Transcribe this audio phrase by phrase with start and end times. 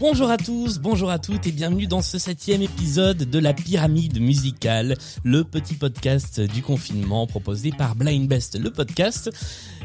[0.00, 4.20] Bonjour à tous, bonjour à toutes et bienvenue dans ce septième épisode de la pyramide
[4.20, 9.30] musicale, le petit podcast du confinement proposé par Blind Best, le podcast.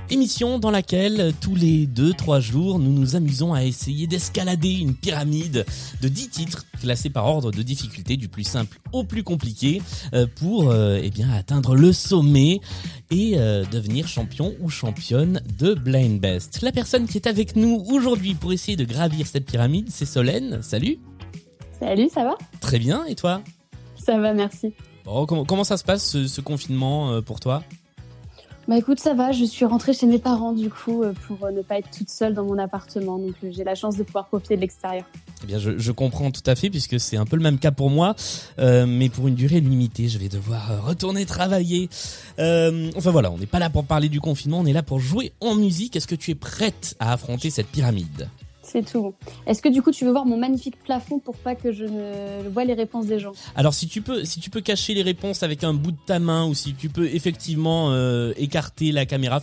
[0.09, 5.65] Émission dans laquelle tous les 2-3 jours nous nous amusons à essayer d'escalader une pyramide
[6.01, 9.81] de 10 titres classés par ordre de difficulté du plus simple au plus compliqué
[10.13, 12.59] euh, pour euh, eh bien atteindre le sommet
[13.11, 16.61] et euh, devenir champion ou championne de Blind Best.
[16.61, 20.61] La personne qui est avec nous aujourd'hui pour essayer de gravir cette pyramide, c'est Solène.
[20.61, 20.99] Salut.
[21.79, 22.35] Salut, ça va?
[22.59, 23.41] Très bien, et toi?
[23.95, 24.73] Ça va, merci.
[25.05, 27.63] Bon, comment, comment ça se passe ce, ce confinement pour toi?
[28.65, 31.51] Bah écoute, ça va, je suis rentrée chez mes parents du coup euh, pour euh,
[31.51, 34.27] ne pas être toute seule dans mon appartement, donc euh, j'ai la chance de pouvoir
[34.27, 35.03] profiter de l'extérieur.
[35.43, 37.89] Eh bien, je, comprends tout à fait puisque c'est un peu le même cas pour
[37.89, 38.15] moi,
[38.57, 40.07] mais pour une durée limitée.
[40.07, 41.89] Je vais devoir retourner travailler.
[42.37, 45.33] Enfin voilà, on n'est pas là pour parler du confinement, on est là pour jouer
[45.41, 45.97] en musique.
[45.97, 48.29] Est-ce que tu es prête à affronter cette pyramide?
[48.73, 49.13] C'est tout.
[49.45, 52.49] Est-ce que du coup tu veux voir mon magnifique plafond pour pas que je ne
[52.49, 53.33] vois les réponses des gens?
[53.55, 56.17] Alors si tu peux, si tu peux cacher les réponses avec un bout de ta
[56.17, 59.39] main ou si tu peux effectivement euh, écarter la caméra,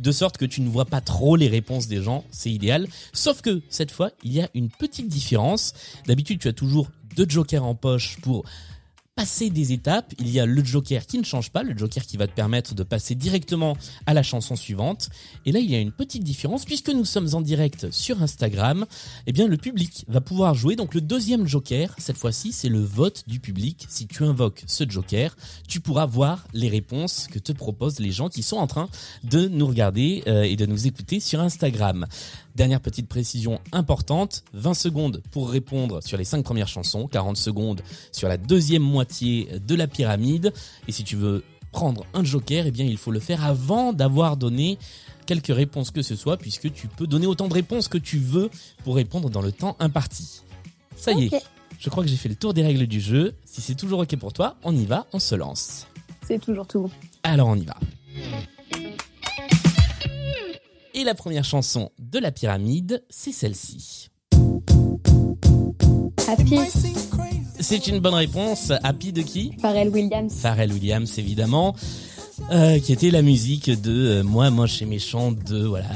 [0.00, 2.86] de sorte que tu ne vois pas trop les réponses des gens, c'est idéal.
[3.14, 5.72] Sauf que cette fois, il y a une petite différence.
[6.06, 8.44] D'habitude, tu as toujours deux jokers en poche pour
[9.16, 10.12] passer des étapes.
[10.18, 12.74] Il y a le joker qui ne change pas, le joker qui va te permettre
[12.74, 13.76] de passer directement
[14.06, 15.08] à la chanson suivante.
[15.46, 18.86] Et là, il y a une petite différence puisque nous sommes en direct sur Instagram.
[19.26, 20.74] Eh bien, le public va pouvoir jouer.
[20.74, 23.86] Donc, le deuxième joker, cette fois-ci, c'est le vote du public.
[23.88, 25.36] Si tu invoques ce joker,
[25.68, 28.88] tu pourras voir les réponses que te proposent les gens qui sont en train
[29.22, 32.06] de nous regarder euh, et de nous écouter sur Instagram.
[32.54, 37.82] Dernière petite précision importante, 20 secondes pour répondre sur les 5 premières chansons, 40 secondes
[38.12, 40.52] sur la deuxième moitié de la pyramide.
[40.86, 44.36] Et si tu veux prendre un joker, eh bien il faut le faire avant d'avoir
[44.36, 44.78] donné
[45.26, 48.50] quelques réponses que ce soit, puisque tu peux donner autant de réponses que tu veux
[48.84, 50.42] pour répondre dans le temps imparti.
[50.96, 51.42] Ça y est,
[51.80, 53.34] je crois que j'ai fait le tour des règles du jeu.
[53.44, 55.88] Si c'est toujours ok pour toi, on y va, on se lance.
[56.24, 56.88] C'est toujours tout.
[57.24, 57.76] Alors on y va.
[60.94, 64.10] Et la première chanson de la pyramide, c'est celle-ci.
[66.28, 66.56] Happy,
[67.60, 68.72] C'est une bonne réponse.
[68.82, 69.52] Happy de qui?
[69.60, 70.32] Pharrell Williams.
[70.34, 71.74] Pharrell Williams, évidemment.
[72.50, 75.86] euh, qui était la musique de euh, Moi, Moche et Méchant, de, voilà,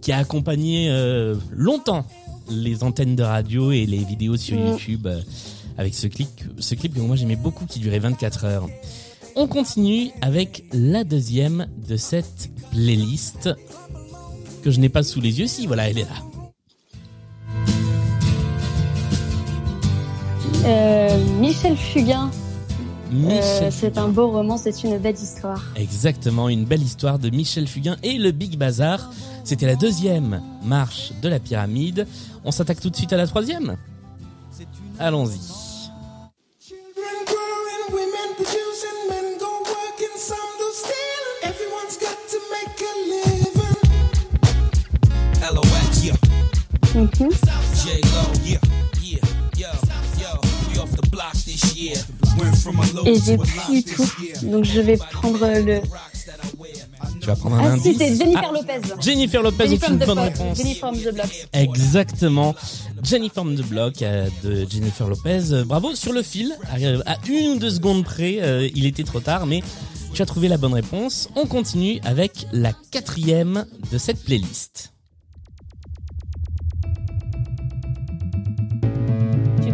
[0.00, 2.04] qui a accompagné euh, longtemps
[2.50, 4.66] les antennes de radio et les vidéos sur Mm.
[4.68, 5.20] YouTube euh,
[5.78, 6.28] avec ce clip,
[6.58, 8.68] ce clip que moi j'aimais beaucoup qui durait 24 heures.
[9.36, 13.50] On continue avec la deuxième de cette playlist
[14.66, 15.46] que je n'ai pas sous les yeux.
[15.46, 16.16] Si, voilà, elle est là.
[20.64, 22.32] Euh, Michel Fugain.
[23.14, 25.62] Euh, c'est un beau roman, c'est une belle histoire.
[25.76, 29.12] Exactement, une belle histoire de Michel Fugain et le Big Bazar.
[29.44, 32.08] C'était la deuxième marche de la pyramide.
[32.44, 33.76] On s'attaque tout de suite à la troisième
[34.98, 35.65] Allons-y.
[53.06, 54.42] Et j'ai plus tout, year.
[54.42, 55.80] donc je vais prendre le.
[57.20, 57.82] Tu vas prendre un Ah indice.
[57.82, 58.80] si, c'est Jennifer Ah, Lopez.
[59.00, 60.24] Jennifer Lopez, from une bonne Block.
[60.24, 60.56] réponse.
[60.58, 61.48] Jenny from the Block.
[61.52, 62.54] Exactement.
[63.02, 65.52] Jenny from the Block euh, de Jennifer Lopez.
[65.52, 66.52] Euh, Bravo sur le fil.
[66.80, 68.40] Euh, À une ou deux secondes près,
[68.74, 69.62] il était trop tard, mais
[70.12, 71.28] tu as trouvé la bonne réponse.
[71.36, 74.92] On continue avec la quatrième de cette playlist.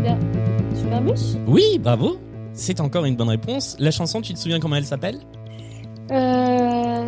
[0.03, 0.19] Super.
[0.77, 2.19] Superbus Oui, bravo.
[2.55, 3.77] C'est encore une bonne réponse.
[3.79, 5.19] La chanson, tu te souviens comment elle s'appelle?
[6.11, 7.07] Euh.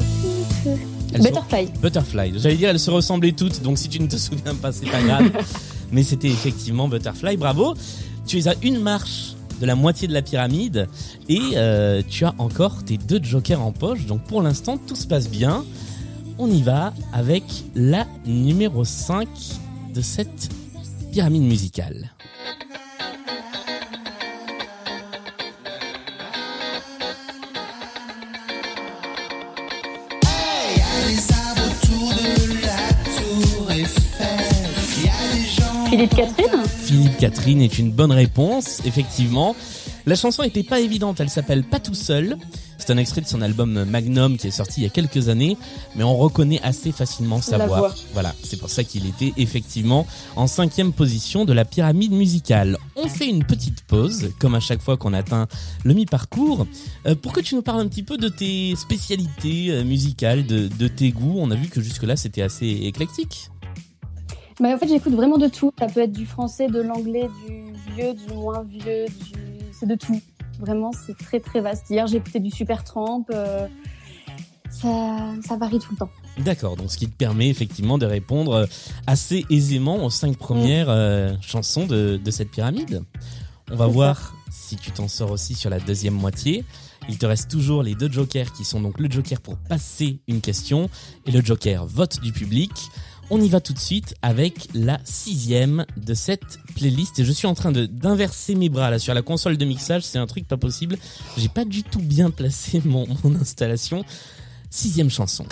[0.63, 1.69] Se- Butterfly.
[1.83, 2.33] Butterfly.
[2.39, 5.03] J'allais dire, elles se ressemblaient toutes, donc si tu ne te souviens pas, c'est pas
[5.03, 5.31] grave.
[5.93, 7.37] Mais c'était effectivement Butterfly.
[7.37, 7.75] Bravo.
[8.27, 10.89] Tu es à une marche de la moitié de la pyramide
[11.29, 14.07] et euh, tu as encore tes deux jokers en poche.
[14.07, 15.65] Donc pour l'instant, tout se passe bien.
[16.39, 19.29] On y va avec la numéro 5
[19.95, 20.49] de cette
[21.13, 22.11] pyramide musicale.
[35.95, 39.55] Philippe Catherine Philippe Catherine est une bonne réponse, effectivement.
[40.07, 42.37] La chanson était pas évidente, elle s'appelle Pas tout seul.
[42.79, 45.57] C'est un extrait de son album Magnum qui est sorti il y a quelques années,
[45.95, 47.79] mais on reconnaît assez facilement sa voix.
[47.79, 47.95] voix.
[48.13, 50.05] Voilà, c'est pour ça qu'il était effectivement
[50.35, 52.77] en cinquième position de la pyramide musicale.
[52.97, 55.47] On fait une petite pause, comme à chaque fois qu'on atteint
[55.85, 56.67] le mi-parcours,
[57.07, 60.67] euh, pour que tu nous parles un petit peu de tes spécialités euh, musicales, de,
[60.67, 61.37] de tes goûts.
[61.39, 63.49] On a vu que jusque-là c'était assez éclectique.
[64.61, 65.73] Bah, en fait, j'écoute vraiment de tout.
[65.79, 69.39] Ça peut être du français, de l'anglais, du vieux, du moins vieux, du...
[69.73, 70.21] c'est de tout.
[70.61, 71.91] Vraiment, c'est très très vaste.
[71.91, 73.25] Hier, j'ai écouté du Super Tramp.
[73.33, 73.67] euh,
[74.71, 76.11] Ça, ça varie tout le temps.
[76.39, 78.67] D'accord, donc ce qui te permet effectivement de répondre euh,
[79.07, 83.03] assez aisément aux cinq premières euh, chansons de, de cette pyramide.
[83.71, 83.91] On va ça.
[83.93, 86.65] voir si tu t'en sors aussi sur la deuxième moitié.
[87.09, 90.41] Il te reste toujours les deux jokers qui sont donc le joker pour passer une
[90.41, 90.89] question
[91.27, 92.73] et le joker vote du public.
[93.31, 97.47] On y va tout de suite avec la sixième de cette playlist et je suis
[97.47, 100.47] en train de d'inverser mes bras là sur la console de mixage, c'est un truc
[100.47, 100.99] pas possible.
[101.37, 104.05] J'ai pas du tout bien placé mon, mon installation.
[104.71, 105.47] Sixième chanson.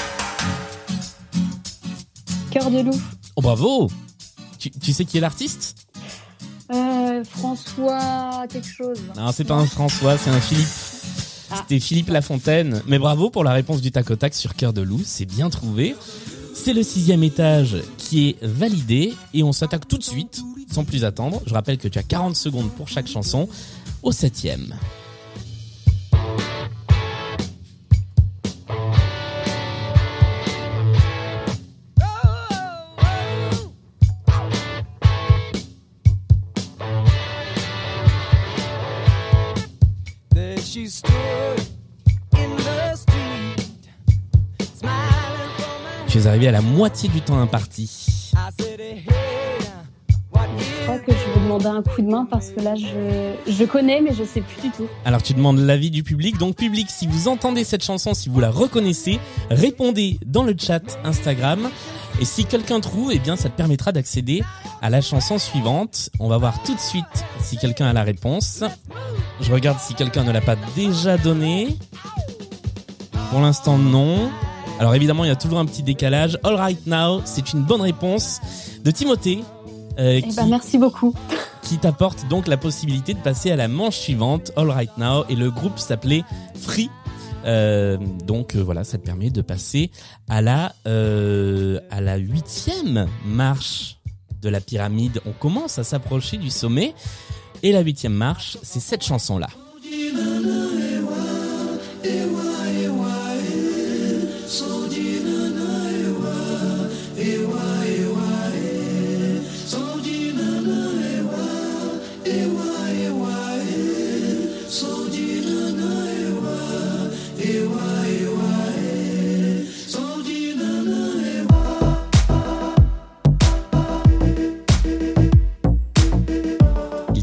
[2.51, 3.01] Cœur de loup.
[3.37, 3.91] Oh bravo
[4.59, 5.89] tu, tu sais qui est l'artiste?
[6.73, 8.99] Euh, François, quelque chose.
[9.17, 10.69] Non, c'est pas un François, c'est un Philippe.
[11.51, 11.57] Ah.
[11.59, 12.83] C'était Philippe Lafontaine.
[12.87, 15.51] Mais bravo pour la réponse du tac au tac sur Cœur de Loup, c'est bien
[15.51, 15.97] trouvé.
[16.55, 21.05] C'est le sixième étage qui est validé et on s'attaque tout de suite, sans plus
[21.05, 21.43] attendre.
[21.47, 23.49] Je rappelle que tu as 40 secondes pour chaque chanson,
[24.03, 24.75] au septième.
[46.13, 48.33] Tu es arrivé à la moitié du temps imparti.
[48.35, 48.35] Je
[50.83, 54.03] crois que je vais demander un coup de main parce que là, je, je connais,
[54.03, 54.87] mais je sais plus du tout.
[55.07, 56.37] Alors tu demandes l'avis du public.
[56.37, 60.83] Donc public, si vous entendez cette chanson, si vous la reconnaissez, répondez dans le chat
[61.03, 61.71] Instagram.
[62.21, 64.43] Et si quelqu'un trouve, eh bien ça te permettra d'accéder
[64.83, 66.11] à la chanson suivante.
[66.21, 67.07] On va voir tout de suite
[67.41, 68.65] si quelqu'un a la réponse.
[69.41, 71.75] Je regarde si quelqu'un ne l'a pas déjà donné.
[73.31, 74.31] Pour l'instant non.
[74.83, 76.37] Alors évidemment il y a toujours un petit décalage.
[76.43, 78.41] All right now, c'est une bonne réponse
[78.83, 79.45] de Timothée.
[80.01, 81.15] euh, Eh qui- ben, merci beaucoup.
[81.63, 85.37] qui t'apporte donc la possibilité de passer à la manche suivante, All Right Now, et
[85.37, 86.25] le groupe s'appelait
[86.61, 86.91] Free.
[87.45, 87.97] Euh,
[88.27, 89.93] donc euh, voilà, ça te permet de passer
[90.29, 93.99] à la euh, à la huitième marche
[94.41, 95.21] de la pyramide.
[95.27, 96.93] On commence à s'approcher du sommet,
[97.63, 99.47] et la huitième marche, c'est cette chanson là.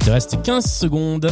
[0.09, 1.29] Il te reste 15 secondes.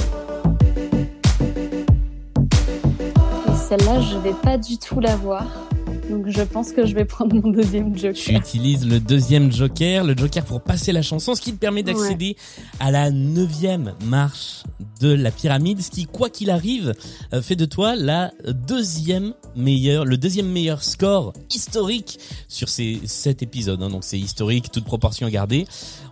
[3.47, 5.66] Et celle-là, je vais pas du tout la voir.
[6.09, 8.35] Donc je pense que je vais prendre mon deuxième Tu joker.
[8.39, 12.37] utilises le deuxième joker, le joker pour passer la chanson, ce qui te permet d'accéder
[12.79, 14.63] à la neuvième marche
[15.01, 16.93] de la pyramide, ce qui, quoi qu'il arrive,
[17.33, 23.43] euh, fait de toi la deuxième meilleure, le deuxième meilleur score historique sur ces sept
[23.43, 23.81] épisodes.
[23.83, 23.89] hein.
[23.89, 25.67] donc c'est historique, toute proportion gardée.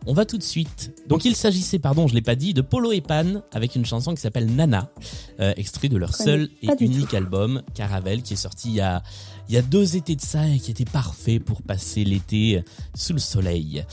[0.08, 0.92] On va tout de suite.
[1.08, 4.14] Donc il s'agissait, pardon, je l'ai pas dit, de Polo et Pan avec une chanson
[4.14, 4.92] qui s'appelle Nana,
[5.40, 9.02] euh, extrait de leur seul et unique album Caravelle qui est sorti il y a
[9.48, 12.64] il y a deux étés de ça et qui était parfait pour passer l'été
[12.96, 13.84] sous le soleil.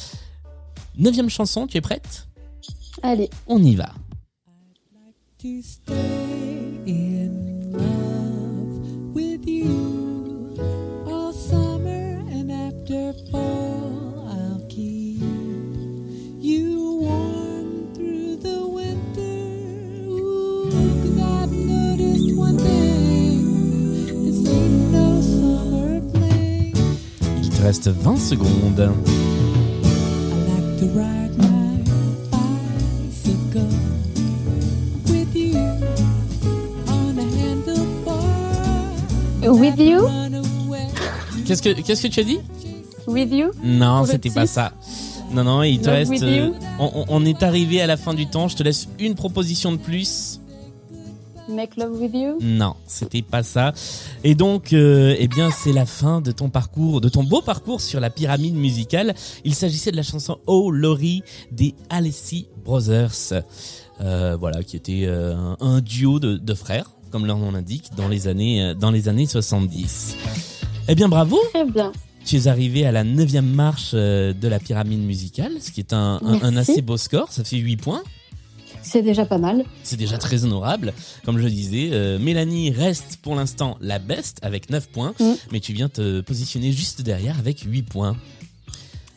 [0.97, 2.29] Neuvième chanson, tu es prête?
[3.03, 3.93] Allez, On y va.
[5.39, 6.52] to stay
[27.85, 28.93] Il te reste 20 secondes.
[39.43, 40.07] With you?
[41.47, 42.39] Qu'est-ce que qu'est-ce que tu as dit?
[43.07, 43.51] With you?
[43.63, 44.73] Non, c'était pas ça.
[45.33, 46.23] Non, non, il te Love reste.
[46.23, 48.49] euh, on- on est arrivé à la fin du temps.
[48.49, 50.41] Je te laisse une proposition de plus.
[51.49, 52.39] Make love with you?
[52.41, 53.73] Non, c'était pas ça.
[54.25, 57.81] Et donc, euh, eh bien, c'est la fin de ton parcours, de ton beau parcours
[57.81, 59.15] sur la pyramide musicale.
[59.45, 63.43] Il s'agissait de la chanson Oh Laurie des Alessi Brothers.
[64.01, 66.91] Euh, voilà, qui était euh, un, un duo de, de frères.
[67.11, 70.17] comme leur nom l'indique, dans les années, dans les années 70.
[70.89, 71.39] Eh bien, bravo!
[71.53, 71.93] Très bien.
[72.25, 76.21] Tu es arrivé à la neuvième marche de la pyramide musicale, ce qui est un,
[76.23, 77.33] un, assez beau score.
[77.33, 78.03] Ça fait 8 points.
[78.83, 79.65] C'est déjà pas mal.
[79.83, 80.93] C'est déjà très honorable.
[81.25, 85.33] Comme je disais, euh, Mélanie reste pour l'instant la best avec 9 points, Mm.
[85.53, 88.17] mais tu viens te positionner juste derrière avec 8 points.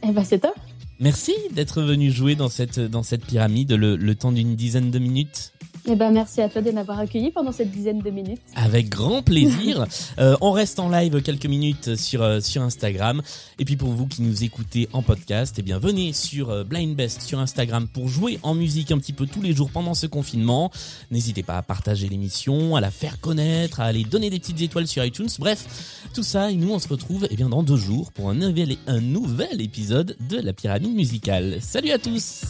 [0.08, 0.56] Eh ben, c'est top.
[1.00, 5.00] Merci d'être venu jouer dans cette, dans cette pyramide le, le temps d'une dizaine de
[5.00, 5.52] minutes.
[5.88, 8.42] Eh ben, merci à toi de m'avoir accueilli pendant cette dizaine de minutes.
[8.56, 9.86] Avec grand plaisir.
[10.18, 13.22] Euh, on reste en live quelques minutes sur euh, sur Instagram.
[13.60, 16.96] Et puis pour vous qui nous écoutez en podcast, eh bien venez sur euh, Blind
[16.96, 20.08] Best sur Instagram pour jouer en musique un petit peu tous les jours pendant ce
[20.08, 20.72] confinement.
[21.12, 24.88] N'hésitez pas à partager l'émission, à la faire connaître, à aller donner des petites étoiles
[24.88, 25.30] sur iTunes.
[25.40, 26.52] Bref, tout ça.
[26.52, 29.62] Et nous on se retrouve eh bien dans deux jours pour un nouvel un nouvel
[29.62, 31.58] épisode de la pyramide musicale.
[31.62, 32.44] Salut à tous.